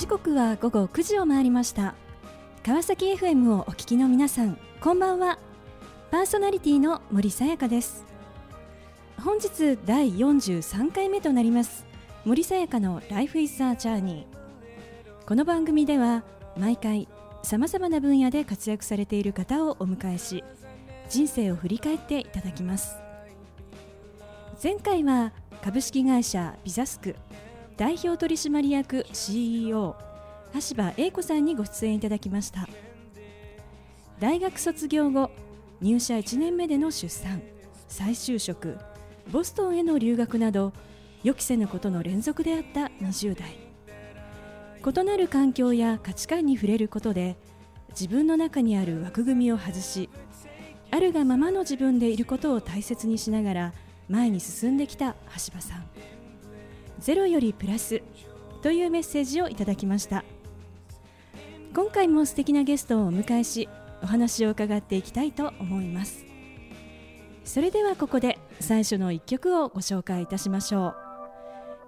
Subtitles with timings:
[0.00, 1.94] 時刻は午後9時を回りました。
[2.64, 5.38] 川崎 FM をお聞きの皆さんこんばんは。
[6.10, 8.06] パーソナリティの森さやかです。
[9.22, 11.84] 本日第43回目となります
[12.24, 14.24] 森さやかの Life is a Journey
[15.26, 16.24] この番組では
[16.56, 17.06] 毎回
[17.42, 20.42] さまざまな分野で活躍されている方をお迎えし
[21.10, 22.96] 人生を振り返っていただきます。
[24.62, 27.16] 前回は株式会社ビザスク
[27.80, 29.96] 代表取締役 CEO
[30.52, 32.68] 橋場英子さんにご出演いただきました。
[34.18, 35.30] 大学卒業後
[35.80, 37.40] 入社1年目での出産
[37.88, 38.76] 再就職
[39.30, 40.74] ボストンへの留学など
[41.24, 43.56] 予期せぬことの連続であった20代。
[45.02, 47.38] 異なる環境や価値観に触れることで
[47.98, 50.10] 自分の中にある枠組みを外し
[50.90, 53.72] あるがままの自分でいることを大切にしながら
[54.10, 56.09] 前に進んできた橋場さん。
[57.00, 58.02] ゼロよりプラス
[58.62, 60.24] というメッセージをいただきました。
[61.74, 63.68] 今回も素敵なゲストをお迎えし
[64.02, 66.26] お話を伺っていきたいと思います。
[67.44, 70.94] それではここで最初の一曲をご紹介いたしましょ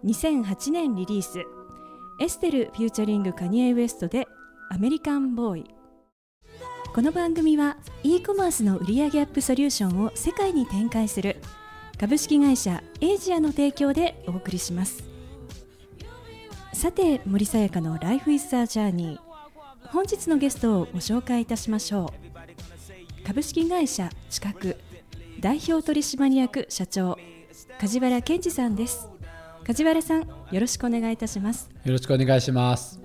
[0.03, 0.07] う。
[0.07, 1.45] 2008年リリース
[2.19, 4.27] エステルフューチャリングカニエ・ウエストで
[4.71, 5.65] アメリカンボーイ。
[6.95, 11.37] この番組は e コマースの売上アップソリューションを世界に展開する
[12.03, 15.05] 株式会社エイジアの提供でお送りします。
[16.73, 19.19] さて森さやかの Life is a Journey
[19.87, 22.13] 本日のゲストをご紹介いたしましょ
[23.23, 23.25] う。
[23.25, 24.79] 株式会社近く
[25.39, 27.17] 代表取締役社長
[27.79, 29.09] 梶原健二さんです。
[29.63, 31.71] 梶原さんよろしくお願いいたします。
[31.85, 33.01] よろしくお願いします。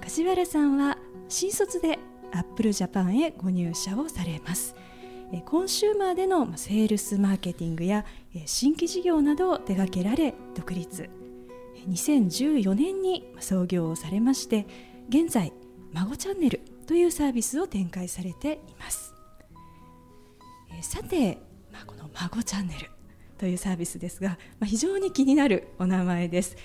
[0.00, 0.96] 梶原さんは
[1.28, 1.98] 新卒で
[2.32, 4.74] アップルジャパンへご入社をされます
[5.44, 8.04] コンシューマーでのセールスマーケティングや
[8.46, 11.10] 新規事業などを手掛けられ独立。
[11.88, 14.66] 2014年に創業をされまして
[15.08, 15.52] 現在
[15.92, 19.14] まごチャンネルというサービスを展開されています。
[20.82, 21.38] さて、
[21.72, 22.90] まあ、このまごチャンネル
[23.36, 26.56] というサービスですが、まあ、非常に気になるお名前です、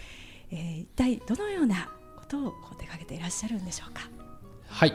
[0.51, 4.09] えー、一体どのようなことをこう手掛けていらっしゃるんでしょうか？
[4.67, 4.93] はい。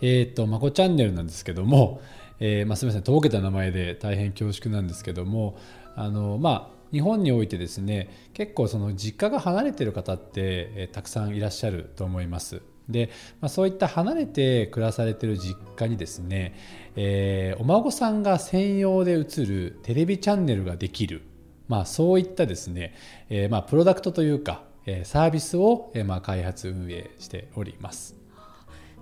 [0.00, 2.00] えーと、孫チャンネルなんですけども、
[2.40, 5.56] えー、まあ、すみませんとぼけた名前で大変恐縮なんですけども
[5.94, 12.62] あの、まあ、日本においてですね結構その実家が離れてる方って、えー、たくさんいらっしゃると思います。
[12.88, 16.54] で、まあ、そういった離れて暮らされてる実家にですね、
[16.96, 21.22] えー、お孫さんが専用で映るテレビチャンネルができる、
[21.66, 22.94] まあ、そういったですね、
[23.30, 28.23] えー、まあプロダクトというか、えー、サービスを、え、まあ開発運営しております。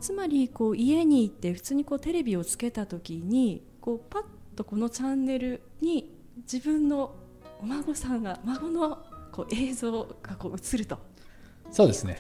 [0.03, 4.23] つまりこう家に行って普通にこうテレビをつけた時にこうパッ
[4.57, 7.15] とこのチャンネルに自分の
[7.61, 8.99] お孫さんが孫の
[9.31, 10.99] こう映像がこう映ると。
[11.73, 12.19] そうですね。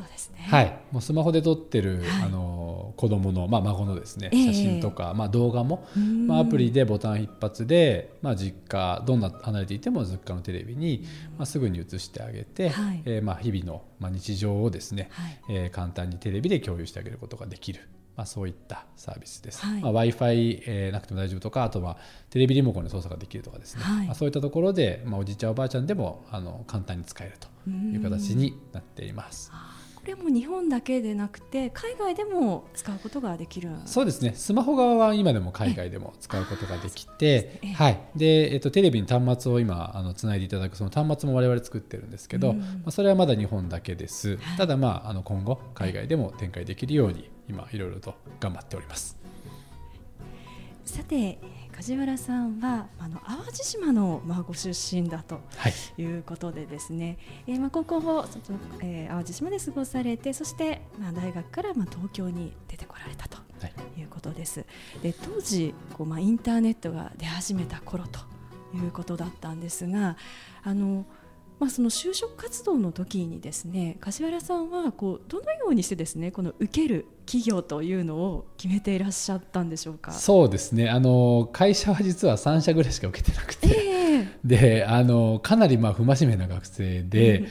[0.49, 0.79] はい。
[0.91, 5.87] もうスマホで撮ってる、はい、あの子供のまあ孫のですね、写真とか、まあ動画も、
[6.27, 11.05] まあアプリでボタン一発でまあ実家どんな離れていても実家のテレビに
[11.39, 17.81] まあすぐに映してあげて、はい、えー、まあ日々のまあ日常をですね、はい、えー、簡単にテレビで共有してあげることができる。
[18.17, 19.65] まあ、そういったサービスです。
[19.65, 21.97] はいまあ、w i f i、えー、なくても大丈夫とかあとは
[22.31, 29.51] テレビリモコンで操作ができるとかですね、はい、まあ、そういったところで、まあ、おじいちゃんおばあちゃんでもあの簡単に使えるという形になっています。
[30.03, 33.71] これも日本だけでなくて海外でも使うことができる。
[33.87, 34.33] そうですね。
[34.35, 38.01] スマホ側は今でも海外でも使うことができて、はい。
[38.17, 49.17] でえっと、テレビに端末を今あのつないでいただくその端末も我々作ってるんですけど、うん、まあ、それはまだ日本だけです、はい、ただ、まあ、あの今後海外でも展開できるように今いろいろと頑張っております。
[50.85, 51.39] さて
[51.73, 55.41] 梶原さんはあの淡路島の、まあ、ご出身だと
[55.99, 56.05] い。
[56.05, 58.25] うことでですね、はい、えー、まあ、高校を、
[58.83, 63.39] えー、淡路島で過ごされてそして、まあ、大学から、まあ、東京に出てこられたと
[63.99, 64.03] い。
[64.03, 64.61] うことです。
[64.61, 64.67] は
[65.01, 68.21] い、で当時こう、まあ、インターネットが出始めた頃と
[68.75, 70.17] いうことだったんですが
[70.63, 71.07] あの
[71.63, 80.11] まあ、その就職活動の時にですね柏原さんはこうどのようにしてですねこの受ける企業というのを決めていらっしゃったんでしょうか？
[80.11, 80.91] そうですね。
[80.91, 87.45] あの会社は実は3社ぐらいしか受けてなくて、えー、であのかなりまあ不真面目な学生で。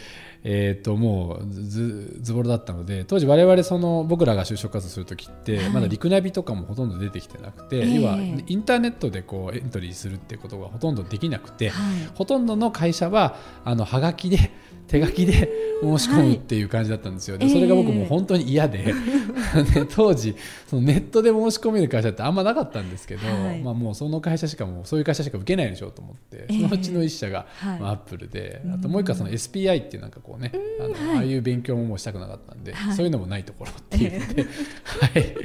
[0.43, 11.71] うんえー、ともうずずぼろだったので当時我々その僕らが就職活動する時って、まだリクナビとかもほとんど出てきてなくて、要はインターネットでこうエントリーするってことがほとんどできなくて、
[12.15, 14.51] ほとんどの会社はあのはがきで
[14.91, 15.49] 手書きで
[15.81, 20.35] 申し込むっていう感じだったんですよ、はい、でそれが僕も本当に嫌で、えー、 当時
[20.67, 27.47] そのネットで申し込める会社ってあんまなかったんですけど、はい、まあ、もうその会社しかもそういう会社しか受けないでしょうと思って、そのうちの一社が、
[27.79, 35.35] まあ、アップルで、あともう一個はその SPI っていうなんかこうね、あのああいう勉強ももうしたくなかったんで、そういうのもないところっていうので、はい。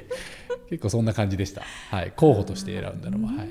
[0.69, 3.35] 結構そんな感じでした、はい、候補として選んだのは。
[3.35, 3.49] はい、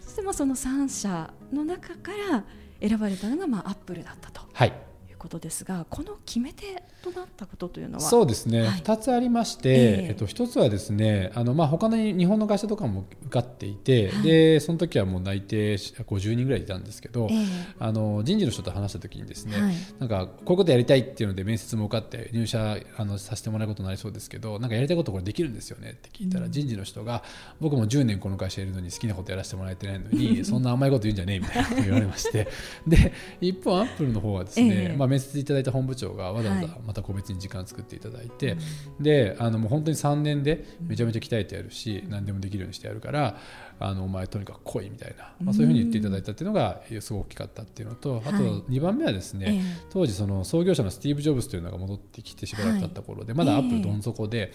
[0.00, 2.44] そしてまあその3社の中から
[2.80, 4.40] 選ばれたのがまあアップルだったと。
[4.52, 4.87] はい
[5.18, 8.00] ことですがこの決め手となったことというのは？
[8.00, 17.46] そうですね、はい、2つありまして、えー、えっと、1つはですねあの、まあ、他の日本の会社とかも受かっていて、はい、でその時はもう内定50人ぐらいいたんですけど、えー、
[17.78, 27.22] あの人事の人と話した時にですね、はい、なんかこういうことやりたいっていうので面接も受かって入社あのさせてもらうことになりそうですけどなんかやりたいことこれできるんですよねって聞いたら、うん、人事の人が
[27.60, 32.48] 僕も10年この会社いるのに好きなことやらせてもらえてないのにそんな甘いこと言うんじゃねえみたいなこと言われまして。
[32.86, 38.58] で一方アップルの方はですね、 えー、まあ、面接いただいた本部長がわざわざまた個別に時間作っていただいて、はい、
[39.00, 43.36] であのもう本当に3年でめちゃめちゃ鍛えてやるし、何でもできるようにしてやるから
[43.80, 48.34] あのお前とにかく来いみたいな、まあ、そういうふうに言っていただいたっていうのがすごく大きかったっていうのとあと
[48.68, 54.52] 2番目はですね、当時その創業者のスティーブ・ジョブズというのが戻ってきてしばらく経った頃で、まだアップルどん底で、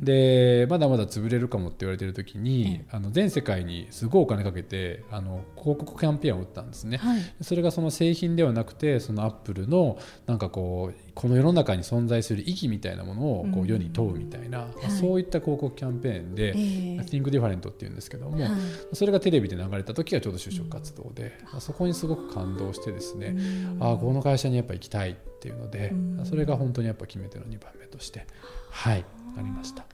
[0.00, 7.00] でまだまだ潰れるかもって言われてる時に、あの全世界にすごいお金かけてあの広告キャンペーンを打ったんですね、
[7.40, 16.54] それがその製品ではなくてそのアップルのなんかこうこの世の中に存在する意義みたいなものをこう世に問うみたいな、うん、そういった広告キャンペーンで
[17.04, 18.50] 「Think Different」っていうんですけども、はい、
[18.92, 25.92] それがテレビで流れた時はちょうど就職活動で、うん、そこにすごく感動してですね、うん、ああこの会社にやっぱ行きたいっていうので、
[26.22, 28.26] それが本当にやっぱ決め手の2番目として
[28.70, 29.04] はい
[29.36, 29.84] なりました。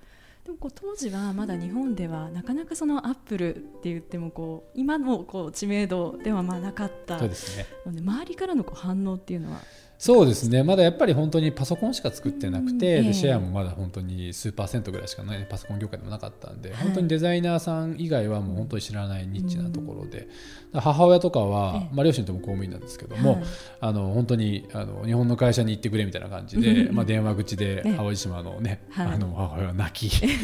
[0.44, 7.18] でもこう当時はまだ日本ではなかなかそのアップルって言ってもこう今のこう知名度ではまあなかった。
[7.18, 9.60] そうですね周りからのこう反応っていうのは
[9.98, 10.62] そうですね。
[10.62, 20.28] まだやっぱり本当にパソコンしか作ってなくて、でシェアもまだ本当に数パーセントぐらいしかないパソコン業界でもなかったんで、本当にデザイナーさん以外はもう本当に知らないニッチなところで、
[20.72, 23.42] 母親とかは、まあ、両親とも公務員なんですけども、
[23.80, 30.20] あの本当にあの日本の会社に行ってくれみたいな感じで、まあ、電話口で淡路島のね、あの母親は泣き。
[30.22, 30.36] で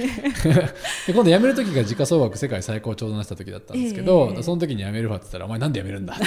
[1.13, 6.25] 今度辞める時が時価総額世界最高ちょうどなった時だったんですけど、その時に辞めるわって言ったら「お前なんで辞めるんだ」って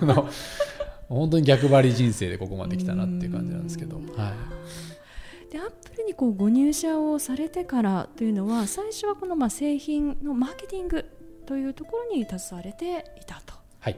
[0.00, 0.30] あの
[1.08, 3.96] 本当に逆張り人生でここまで来たなっていう感じなんですけど。
[3.96, 4.66] はい
[5.50, 11.04] でアップルにこうご入社をされてからというのは最初はこのまあ製品のマーケティング
[11.46, 13.54] というところに携われていたと。
[13.78, 13.96] はい、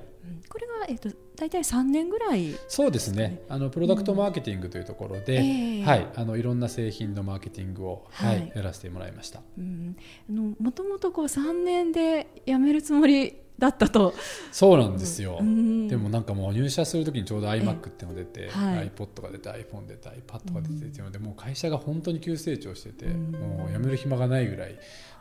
[0.49, 1.09] これが、えーと、
[1.39, 3.43] 大体3年ぐらい、ね、そうですね。
[3.49, 5.45] あのプロダクトマーケティングというところで、うん。
[5.45, 9.41] えー、はい、あのいろんな製品のマーケティングを、はい、はい、やらせてもらいました。
[9.57, 9.97] うん、
[10.29, 14.15] あのもともとこう3年で辞めるつもりだったと。
[14.51, 24.77] そうなんですよ、うん、でもなんかもう入社する時にちょうど iMac っていうのが出て、はい、iPod が出て iPhone 出て iPad が出てっていうので、もう会社が本当に急成長してて、もう辞める暇がないぐらい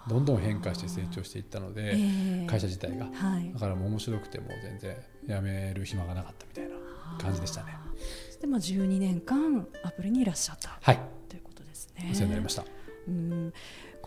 [0.07, 1.97] どんどん変化して成長していったので、
[2.47, 4.95] 会社自体が、はい、だからもう面白くても全然
[5.27, 6.75] 辞める暇がなかったみたいな
[7.19, 7.75] 感じでしたね。
[8.27, 12.09] そしてまあ12年間アプリにいらっしゃった、はい、ということですね。
[12.11, 12.63] お世話になりました。
[13.07, 13.53] うん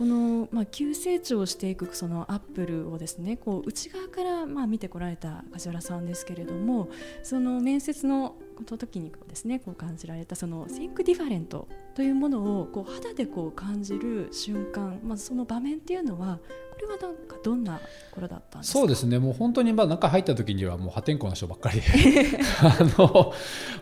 [0.01, 6.89] この、まあ、急成長していくそのアップルをですねこう内側からまあ見てこられた梶原さんですけれども
[7.23, 8.35] その面接の
[8.65, 16.39] 時にこうですねこう感じられたその Think Different というものをこう肌でこう感じる瞬間、まあ、その場面っていうのは
[16.70, 17.81] これはなんかどんな
[18.12, 19.19] 頃だったんですそうですね。
[19.19, 21.87] もう本当にまあ中入った時にはもう破天荒な人ばっかりで。
[22.62, 23.32] あの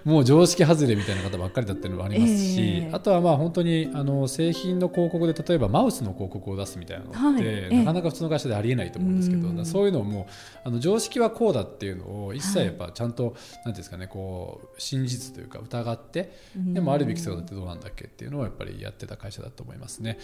[0.05, 10.27] もう常識外れみたいな方ばっかりだったのもありますし、えー、あとはまあ本当にあの製品の広告で例えばマウスの広告を出すみたいなのって、はい、なかなか普通の会社でありえないと思うんですけど、そういうのも
[10.65, 13.35] あの常識はこうだっていうのを一切やっぱちゃんと、はい、
[13.67, 20.19] なんですかねこう真実というか疑ってでもあるべき姿ってどうなんだっけっていうのをやっぱりやってた会社だと思いますね。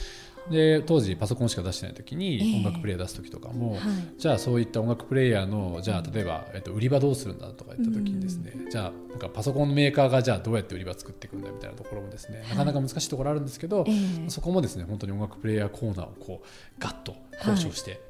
[0.51, 3.79] で当時パソコンしか出してない時に音楽プレイヤー出す時とかも、
[4.19, 16.47] じゃあそういった音楽プレイヤーのじゃあ例えば、えっと、売り場どうするんだとか言った時にですね、うん、じゃあなんかパソコンメーカーがじゃあどうやって売り場作っていくんだみたいなところもですね、はい、なかなか難しいところあるんですけど、えー、そこもですね本当に音楽プレイヤーコーナーをこう
[16.79, 18.01] ガッと交渉して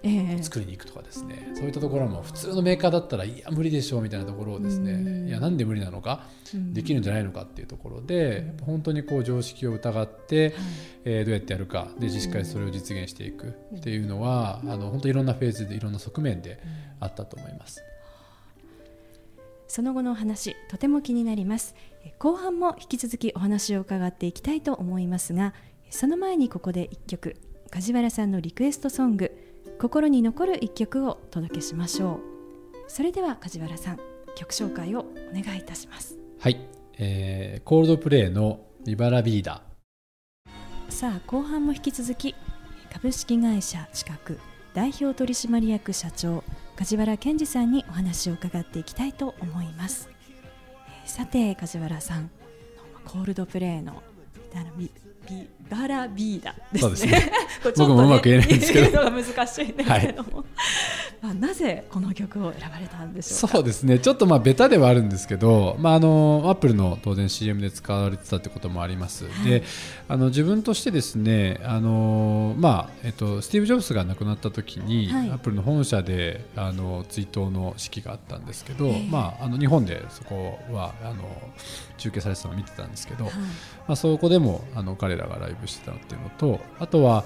[0.43, 10.55] 作りに行くとかですね、はいえー、そういったところも普通のメーカーだったらいや無理でしょうみたいなところをですねいやなんで無理なのかできるんじゃないのかっていうところで本当にこう常識を疑って、はい、
[11.05, 16.61] えー、どうやってやるかでしっかりそれを実現していくっていうのはあの本当いろんなフェーズでいろんな側面で
[17.01, 17.83] あったと思います。
[19.67, 21.75] その後の話とても気になります。
[22.19, 25.55] 後半も引き続きお話を伺っていきたいと思いますが
[25.89, 27.37] その前にここで1曲
[27.71, 29.33] 梶原さんのリクエストソング
[29.79, 32.21] 心に残る一曲をお届けしましょう。
[32.87, 33.99] それでは梶原さん
[34.37, 36.19] 曲紹介をお願いいたします。
[36.39, 36.61] はい。
[36.99, 39.63] えー、コールドプレイのビバラビーダ
[40.89, 42.37] さあ後半も引き続き
[42.95, 44.39] 株式会社資格
[44.73, 46.45] 代表取締役社長
[46.77, 50.09] 梶原健二さんにお話を伺っていきたいと思います、
[51.05, 52.31] え、さて梶原さん
[53.05, 54.01] コールドプレイの
[55.29, 56.97] ビビバラビーダですね。
[56.97, 57.33] す ね。
[57.77, 59.11] 僕もうまく言えないんですけど。
[59.11, 60.45] 難しいんですけども、はい。
[61.25, 63.99] まあ、なぜこの曲を選ばれたんでしょうそうですね。
[63.99, 69.63] ちょっとまあベタではあるんですけど、まあ、あのアップルの当然 CM で使われてたってこともあります、はい、で
[70.07, 81.25] あの自分としてですねあの、まあえっと、スティーブ・ジョブズが亡くなった時に、はい、アップルの本社であの追悼の式があったんですけど、まあ、あの日本でそこはあの
[81.97, 83.41] 中継されてたのを見てたんですけど、はい、ま
[83.89, 87.25] あ、そこでもあの彼らがライブしてたっていうのとあとは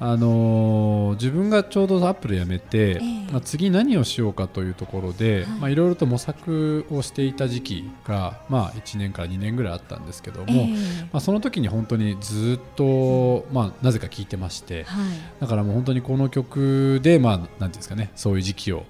[0.00, 5.60] あのー、自分がちょうどアップル辞めて、えー、まあ、次何をしようかというところで、はい。
[5.60, 15.06] まあ、いろいろと模索をしていた時期が、まあ、1年から2年ぐらいあったんですけども、えー、まあ、その時に本当にずっと、まあ、なぜか聴いてまして、はい、
[15.40, 18.84] だからもう本当にこの曲で、まあ、なんていうんですかねそういう時期を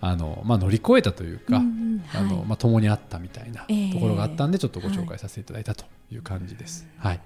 [0.00, 6.86] あのまあ、乗り越えたというか、うんはい、あのまあ、共にあったみたいなところがあったんで、ちょっとご紹介させていただいたという感じです。
[6.98, 7.20] はい、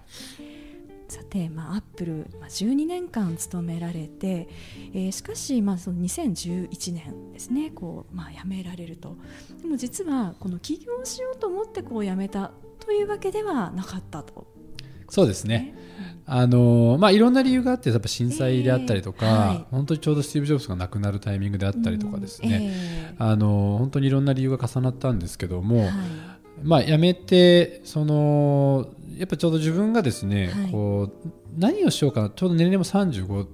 [1.13, 4.49] さて、まあ、アップル、まあ、12年間勤められて、
[4.95, 9.17] えー、しかし、まあ、その2011年ですねこう、まあ、辞められると。
[9.61, 14.47] でも実はこの起業しようと思ってこう辞めたというわけではなかったと。
[15.11, 15.75] そうですね、
[16.25, 25.91] あのまあ、いろんな理由があってやっぱ震災であったりとか、えーはい、本当にちょうどスティーブ・ジョブズが亡くなるタイミングであったりとかですね、えー、あの本当にいろんな理由が重なったんですけども、はい、
[26.63, 28.89] まあ、辞めてその
[29.19, 33.47] やっぱちょうど自分がですね、はい、こう何をしようかなちょうど年齢も35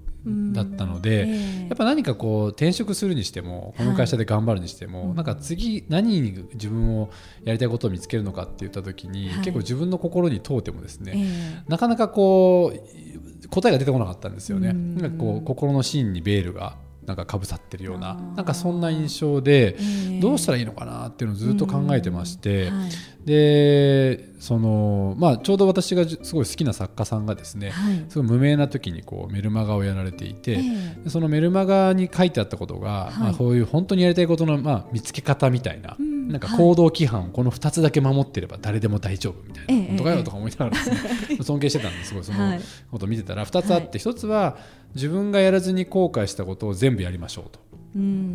[0.53, 7.11] だったので、えー、やっぱ何かこう転職するにしてもこの会社で頑張るにしても、はい、なんか次何に自分を
[7.45, 14.73] やりたいことを見つけるのかって言った時に、はい、結構自分の心に問うてもですね、えー、なかなかこう答えが出てこなかったんですよね。
[14.73, 16.77] なんかこう心の芯にベールが
[17.09, 19.79] なんかかぶさってるようななんかそんな印象で、
[20.21, 22.91] どうしたらいいのかなっていうのをずっと考えてまして、はい、
[23.25, 30.61] でそのまあ、ちょうど私がすごい好きな作家さんがですね、はい、すごい無名な時にこうメルマガをやられていて、
[31.09, 35.97] そのメルマガに書いてあったことが、はい、まあ、こういう本当にやりたいことの、まあ、見つけ方みたいな。
[36.29, 42.59] なんか行動規範をこの2つだけ守ってれば誰でも大丈夫みたいな、とかよとか思いながらですね、尊敬してたんですごいその
[42.91, 44.59] ことを見てたら2つあって1つは
[44.95, 47.61] 自分がやらずに後悔したことを全部やりましょうと。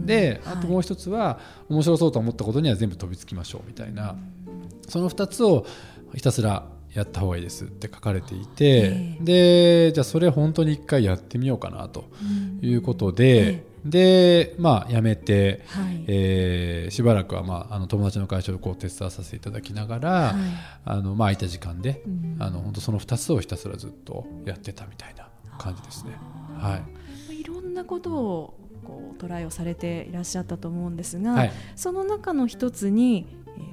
[0.06, 4.16] であともう一つは、面白そうと思ったことには全部飛びつきましょうみたいな、
[4.88, 5.66] その2つを
[6.16, 12.06] ひたすらやった方がいいですって書かれていて、でじゃあそれ本当に一回やってみようかなと
[12.62, 20.34] いうことで、でまあ辞めて、はい、えー、しばらくは、まあ、あの友達の会社をこう手伝わさせていただきながら、はい、
[20.86, 26.18] あのまあ、空いた時間で、うん、あの本当その2つをひたすらずっとやってたみたいな感じですね。
[26.58, 26.82] は
[27.30, 33.28] い、いろんなことをこうトライをされていらっしゃったと思うんですが、はい、その中の一つに、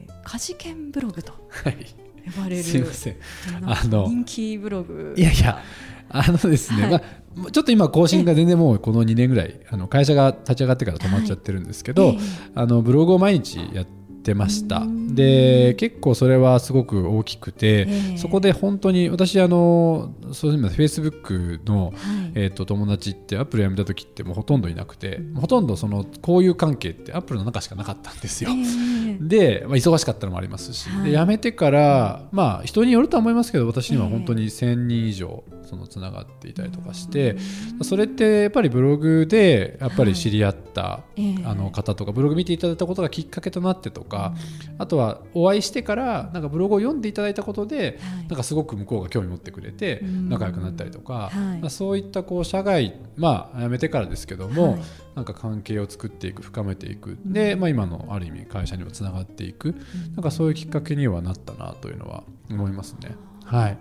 [0.06, 3.16] えー、カジケンブログと呼ばれる、すいません。
[3.64, 5.14] あの人気ブログ。
[5.16, 5.62] いやいや
[6.08, 7.02] あのですね、はい、
[7.37, 12.18] まあ、ちょっと今更新が全然もうこの2年ぐらいあの会社が立ち上がってから止まっちゃってるんですけど、はい、
[12.54, 14.84] あのブログを毎日やってってました。
[14.86, 21.94] で結構それはすごく大きくて、えー、そこで本当に私あのそういうフェイスブックの、はい、
[22.34, 37.36] えーと、友達ってアップル辞めた時ってもうほとんどいなくて、うん、ほとんどその交友関係ってアップルの中しかなかったんですよ、えー、で、まあ、忙しかったのもありますし、はい、で辞めてからまあ人によるとは思いますけど私には本当に1000人以上そのつながっていたりとかして、
[37.82, 44.34] それってやっぱりブログでやっぱり知り合った、はい、あの方とかブログ見ていただいたことがきっかけとなってとか、
[44.78, 51.30] あとはお会いしてからなんかブログを読んでいただいたことで、なんかすごく向こうが興味持ってくれて仲良くなったりとか、
[51.68, 54.78] そういったこう社外まあ辞めてからですけども、
[55.14, 57.16] なんか関係を作っていく深めていく。
[57.24, 59.76] で、まあ、今のある意味会社にもつながっていく、
[60.16, 63.14] なんかそういうきっかけにはなったなというのは思いますね。
[63.44, 63.78] はい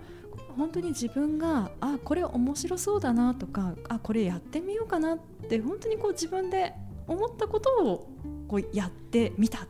[0.57, 6.73] 本当に自分があこれ面白そうだなとかあこれやってみようかなって本当にこう自分で
[7.07, 8.09] 思ったことを
[8.47, 9.67] こうやってみた。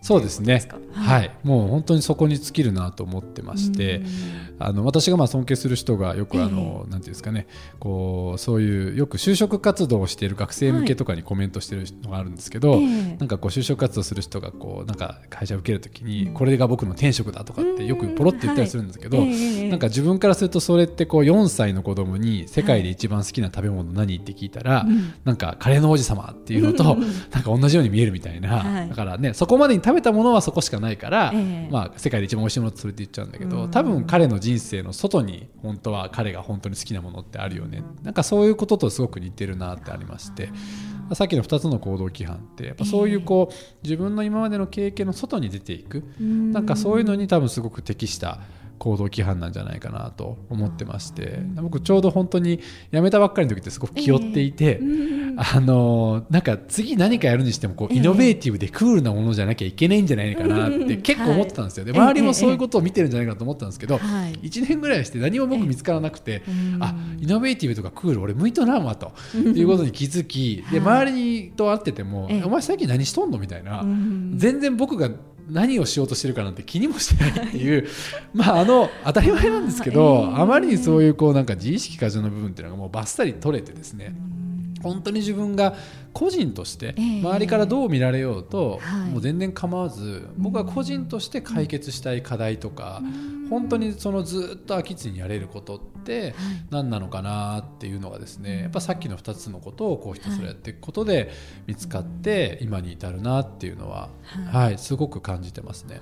[0.00, 0.62] そうですね、
[0.92, 4.02] はい、はい、もう本当にそこに尽きるなと思ってまして、
[4.58, 7.46] あの私がまあ尊敬する人がよくあの、えー、なんていうんですかね
[7.78, 12.86] こうそういうよく就職活動をしている学生向けとかにコメントしてるのがあるんですけど、はい、
[13.18, 24.86] なんかこう就職活動する人がこうなんか会社を受けるときに、これが僕の転職だとかってよくポロって言ったりするんですけど、はい、なんか自分からするとそれってこう4歳の子供に世界で一番好きな食べ物何って聞いたら、
[25.24, 26.96] なんかカレーの王子様っていうのと、
[27.30, 37.82] なんか同じように見えるみたいな、だからねそこまでに食べたものはそこしかないから、えー、まあ、世界で一番美味しいものってそれって言っちゃうんだけど、多分彼の人生の外に本当は彼が本当に好きなものってあるよね。
[38.02, 40.50] なんかそういうこととすごく似てるなってありまして。
[41.14, 48.40] さっきの2つの行動規範ってやっぱそういうこう、自分の今までの経験の外に出ていく、なんかそういうのに多分すごく適した
[48.78, 52.60] 行動規範なんじゃないかなと思ってまして僕ちょうど本当に
[52.92, 66.42] 辞めたばっかりの時ってすごく気負っていて、えー、あのなんか次何かやるにしてもこうイノベーティブでクールなものじゃなきゃいけないんじゃないかなって結構思ってたんですよ、で周りもそういうことを見てるんじゃないかと思ったんですけど、1年ぐらいして何も僕見つからなくて、
[66.80, 73.82] あイノベーティブとかクール俺向いとらんわということに気づきで周りにと会ってても、お前最近何しとんのみたいな、
[74.36, 75.10] 全然僕が
[75.48, 77.88] 何をしようとしてるかなんて気にもしてないっていう
[78.34, 84.14] まああの当たり前なんですけど、あまりにそういうこうなんか自意識過剰な部分っていうのがもうばっさり取れてですね、
[84.82, 85.74] 本当に自分が
[86.12, 88.80] 個人として周りからどう見られようと、
[89.10, 93.02] もう全然構わず僕は個人として解決したい課題とか、
[93.50, 96.34] 本当にそのずっと飽きずにやれることって
[96.70, 101.30] 何なのかなっていうのがですねやっぱさっきの2つのことをこうひたすらやっていくことで
[101.66, 104.08] 見つかって今に至るなっていうのは、
[104.50, 104.78] はい。
[104.78, 106.00] すごく感じてますね。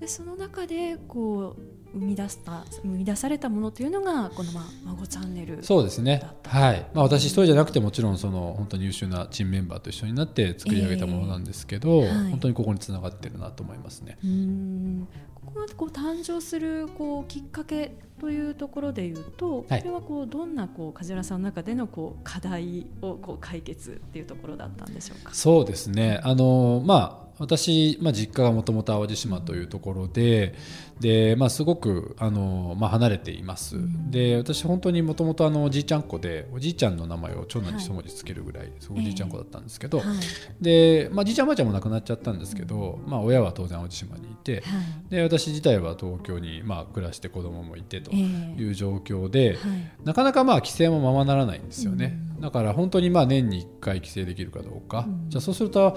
[0.00, 6.22] でその中でこう生み出した生み出されたものというのがこのまあ孫チャンネルそうですね。
[6.44, 14.18] はい、まあ、私一人じゃなくてもちろんその本当に優秀なチームメンバーと一緒になって作り上げたものなんですけど、えーはい、本当にここにつながってるなと思いますね。
[14.24, 15.08] うん。
[15.34, 25.34] ここがこう誕生するこうきっかけというところでいうと、はい、これはこうどんなこう梶原さんの中でのこう課題をこう解決っていうところだったんでしょうか？
[25.34, 26.20] そうですね。
[26.22, 30.54] あのまあ私、まあ、実家がもともと淡路島というところで
[31.00, 33.76] で、まあ、すごくあの、まあ、離れています、
[34.10, 40.18] で私本当にもともとおじいちゃん子でおじいちゃんの名前を長男に一文字つけるぐらい、はい、おじいちゃん子だったんですけど、えーはい、
[40.60, 44.62] で、まあ、じいちゃんばあちゃんも亡くなっちゃったんですけど、まあ、親は当然淡路島にいて、はい、
[45.10, 52.18] で私自体は東京に、まあ、暮らして子供もいてという状況で、えー、なかなかまあ帰省もままならないんですよね。
[52.40, 55.96] だから本当にまあ年に1回帰省できるかどうか、うん、じゃあそうすると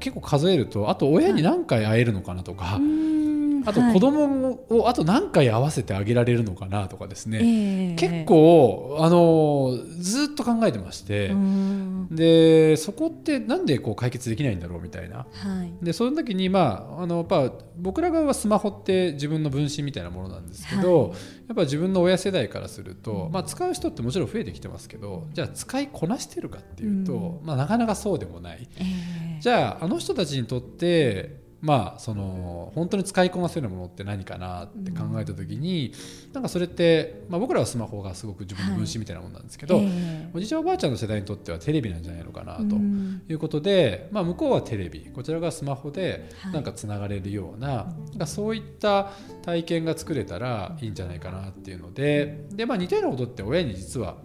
[0.00, 2.80] 結構数えるとあと親に何回会えるのかなとか、はい、
[3.64, 11.32] あと子供をあと何回会わせてあげられるのかなとかですね、えー、結構あのずっと考えてまして、
[12.10, 15.24] でそこってなんでこう解決できないんだろうみたいな、は
[15.82, 21.16] い、でその時にまああのやっぱ僕ら側はスマホって自分の分身みたいなものなんですけど、はい、や
[21.52, 28.68] っぱ自分の親世代からすると、まあ、使う人ってもちろん増えてきてますけどじゃあ使いこなしてるかっていうと、まあ、なかなかそうでもない。
[28.76, 35.94] えー、じゃああの人たちにとってまあその本当に使いこなせるものって何かなって考えた時に、
[36.26, 40.28] うん、なんかそれって、まあ、僕らはスマホがすごく自分の分身みたいなものなんですけど、はいえ。
[40.32, 49.10] ー、おじいちゃんおばあちゃんの世代にとってはテレビなんじゃないのかなということで、うん、まあ、向こうはテレビこちらがスマホでなんかつながれるようなはい、なそういった
[49.42, 54.16] 体験が作れたらいいんじゃないかなっていうのでで、まあ、似たようなことって親に実は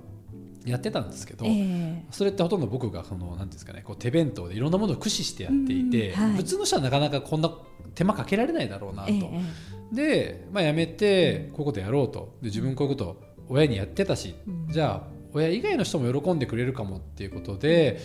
[0.70, 7.52] やってたんですけど、えー、それってほとんど僕がそのなんですかねこう手弁当でいろんなものを駆使してやっていて、はい、普通の人はなかなかこんな
[7.96, 12.38] 手間かけられないだろうなと、えー、で、まあ、やめてこういうことやろうと。
[12.42, 18.00] で自分こういうこと親にやってたし、うん、じゃあ親以外の人も喜んでくれるかもっていうことで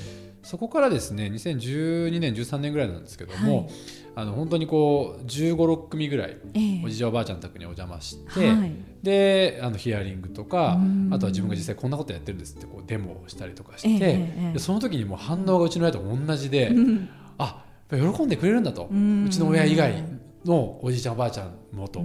[0.44, 3.70] そこからですね2012年13年ぐらいなんですけども、はい。
[4.16, 6.37] あの本当にこう1 5 6組ぐらい、
[6.85, 10.78] おじいちゃんおばあちゃん宅にお邪魔して、はい、であのヒアリングとか
[11.11, 20.04] あとは自分が実際こんなことやってるんですってこうデモをしたりとかして、でその時にもう反応がうちの親と同じで、うん、あ喜んでくれるんだと、うちの親以外
[20.44, 22.02] のおじいちゃんおばあちゃんもと。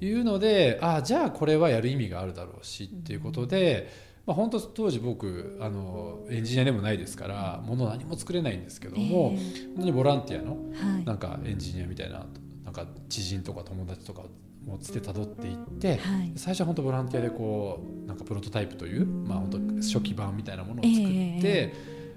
[0.00, 4.07] いうのであじゃあこれはやる意味があるだろうしっていうことで。
[4.28, 10.58] まあ、本当当時僕あのエンジニアでもないですからもの何も作れないんですけども、えー、本当にボランティアの
[11.06, 12.26] なんかエンジニアみたいな
[12.62, 14.24] なんか知人とか友達とか
[14.66, 21.74] もつてたどっていって、はい、最初は本当ボランティアでこうなんかプロトタイプという、まあ、本当初期版みたいなものを作って、え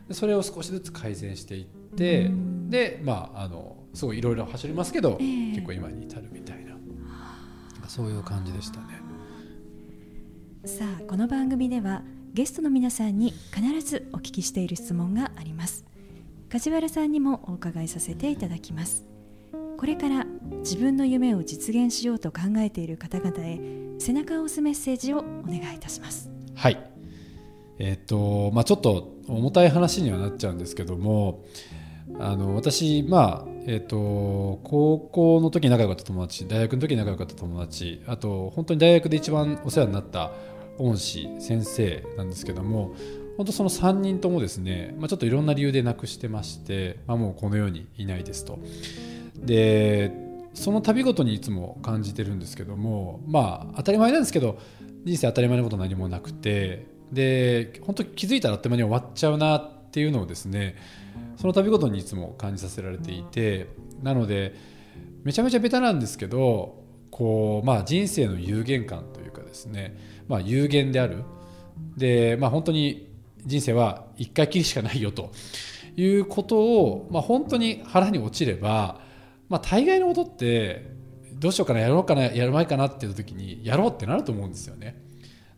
[0.10, 2.30] ー、それを少しずつ改善していって
[2.68, 6.76] でまああのすごいいろいろ走りますけど、えー、結構今に至るみたいな
[7.88, 9.01] そういう感じでしたね。
[10.66, 15.86] さあこの番組ではゲストの皆さんに必ずお聞きしている質問があります。
[16.50, 19.08] 梶原さんにもお伺いさせていただきます。
[19.80, 20.28] これから
[20.60, 23.60] 自分の夢を実現しようと考えている方々へ
[23.98, 26.30] 背中を押すメッセージをお願いいたします。
[26.54, 26.78] はい。
[27.80, 31.44] えー、っとまあちょっと重たい話にはなっちゃうんですけども
[32.20, 40.32] あの私まあえーと、高校の時仲良かった友達大学の時仲良かった友達あと本当に大学で一番お世話になった
[40.80, 42.96] 恩師先生なんですけども
[43.38, 48.60] 本当その3人ともですね、まあ、ちょっといろんな理由で亡くしてまして、まあ、もうこの世にいないですと。
[49.38, 50.12] で
[50.54, 54.58] その度ごとにいつも感じてるんですけどもまあ当たり前なんですけど
[55.06, 60.78] 人生当たり前のこと何もなくてで本当気づいたらあっという間に終わっちゃうなってっていうのをですね
[61.36, 63.68] その度ごとにいつも感じさせられていて
[64.02, 64.56] なので
[65.24, 69.98] めちゃめちゃベタなんですけどこう、まあ、人生の有限感というかですね、
[70.30, 71.26] まあ、有限である
[71.98, 73.14] で、まあ、本当に
[73.46, 75.34] 人生は一回きりしかないよと
[75.98, 79.02] いうことを、まあ、本当に腹に落ちれば、
[79.50, 80.90] まあ、大概のことって
[81.34, 85.02] どうしようかなやろうかなやる前かなっていう時にやろうってなると思うんですよね。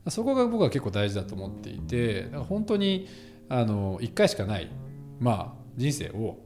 [0.09, 3.07] そこが僕は結構大事だと思っていてだから本当に
[3.49, 4.71] あの1回しかない、
[5.19, 6.37] まあ、人生を、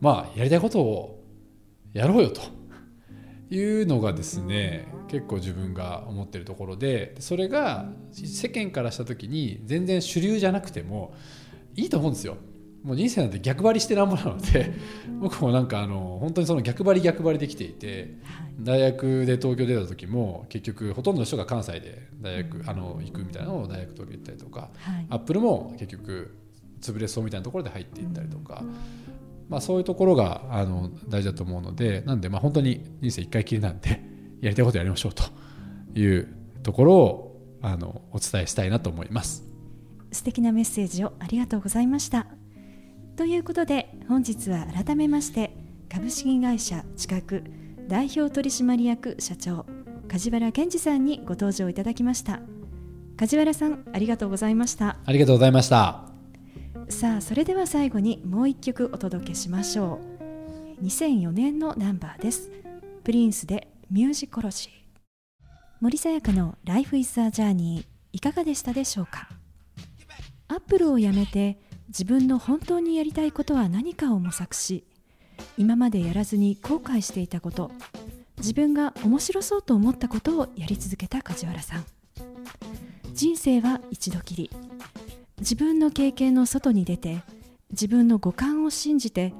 [0.00, 1.24] まあ、やりたいことを
[1.92, 2.40] やろうよと
[3.50, 11.14] いうのがですね結構自分が思ってるところでそれが世間からした時に全然主流じゃなくても
[11.74, 12.36] いいと思うんですよ。
[12.82, 14.72] もう人生なんて逆張りしてなんぼなので
[15.20, 18.14] 僕もなんかあの本当にその逆張り逆張りできていて、
[18.60, 24.70] 大学で東京出た時も結局ほとんどの人が関西で大学、あの行くみたいなのを大学東京行ったりとか、
[25.08, 26.34] アップルも結局
[26.80, 28.64] 潰れそうみたいなところで入っていったりとか、
[29.48, 34.02] まあ、そういうところがあの大事だと思うのでなんでまあ本当に人生一回きりなんで
[34.40, 35.24] やりたいことやりましょうと
[35.98, 36.28] いう
[36.62, 39.44] ところをあのお伝えしたいなと思います。
[40.10, 42.26] 素敵なメッセージをありがとうございました
[43.18, 45.50] ということで本日は改めまして
[45.92, 47.42] 株式会社近く
[47.88, 49.66] 代表取締役社長
[50.06, 52.38] 梶原健二さんにご登場いただきました。
[53.16, 54.98] 梶原さんありがとうございました。
[55.04, 56.04] ありがとうございました。
[56.90, 59.98] さあそれでは最後にもう一曲お届けしましょ
[60.80, 60.84] う。
[60.84, 62.52] 2004年のナンバーです。
[63.02, 64.70] プリンスでミュージコロジー。
[65.80, 69.28] 森さやかの Life is a Journey いかがでしたでしょうか？
[70.46, 74.84] アップルを辞めて自分の本当にやりたいことは何かを模索し
[75.56, 77.70] 今までやらずに後悔していたこと
[78.38, 81.84] 自分が面白そうと思ったことをやり続けた梶原さん。
[83.12, 84.50] 人生は一度きり。
[85.40, 87.22] 自分の経験の外に出て
[87.70, 89.34] 自分の五感を信じて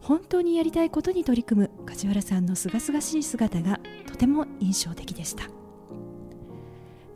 [0.00, 5.44] 本当にやりたいことに取り組む梶原さんのすがすがしい姿がとても印象的でした。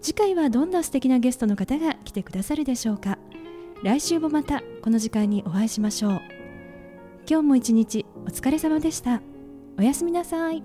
[0.00, 3.18] 次回はどんな素敵なゲストの方が来てくださるでしょうか。
[3.84, 6.22] 来週もまたこの時間にお会いしましょう
[7.28, 9.20] 今日も一日お疲れ様でした
[9.78, 10.62] おやすみなさい。